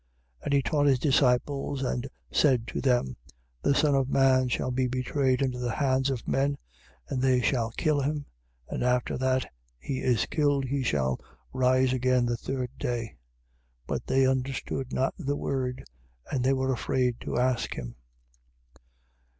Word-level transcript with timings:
9:30. 0.39 0.45
And 0.45 0.53
he 0.53 0.61
taught 0.63 0.85
his 0.87 0.97
disciples 0.97 1.83
and 1.83 2.09
said 2.31 2.67
to 2.69 2.81
them: 2.81 3.17
The 3.61 3.75
Son 3.75 3.93
of 3.93 4.09
man 4.09 4.47
shall 4.49 4.71
be 4.71 4.87
betrayed 4.87 5.43
into 5.43 5.59
the 5.59 5.73
hands 5.75 6.09
of 6.09 6.27
men, 6.27 6.57
and 7.07 7.21
they 7.21 7.39
shall 7.39 7.69
kill 7.77 8.01
him; 8.01 8.25
and 8.67 8.81
after 8.81 9.15
that 9.19 9.47
he 9.77 9.99
is 9.99 10.25
killed, 10.25 10.65
he 10.65 10.81
shall 10.81 11.19
rise 11.53 11.93
again 11.93 12.25
the 12.25 12.35
third 12.35 12.71
day. 12.79 13.11
9:31. 13.83 13.85
But 13.85 14.07
they 14.07 14.25
understood 14.25 14.91
not 14.91 15.13
the 15.19 15.35
word: 15.37 15.83
and 16.31 16.43
they 16.43 16.53
were 16.53 16.73
afraid 16.73 17.19
to 17.21 17.37
ask 17.37 17.75
him. 17.75 17.93